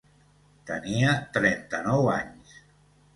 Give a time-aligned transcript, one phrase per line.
[0.69, 2.57] Tenia trenta-nou anys.